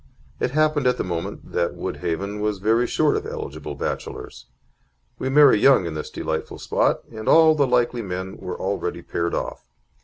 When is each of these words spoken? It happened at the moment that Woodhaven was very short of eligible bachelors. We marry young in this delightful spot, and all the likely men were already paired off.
It 0.39 0.49
happened 0.49 0.87
at 0.87 0.97
the 0.97 1.03
moment 1.03 1.51
that 1.51 1.75
Woodhaven 1.75 2.39
was 2.39 2.57
very 2.57 2.87
short 2.87 3.15
of 3.15 3.27
eligible 3.27 3.75
bachelors. 3.75 4.47
We 5.19 5.29
marry 5.29 5.59
young 5.59 5.85
in 5.85 5.93
this 5.93 6.09
delightful 6.09 6.57
spot, 6.57 7.01
and 7.13 7.29
all 7.29 7.53
the 7.53 7.67
likely 7.67 8.01
men 8.01 8.37
were 8.37 8.59
already 8.59 9.03
paired 9.03 9.35
off. 9.35 9.63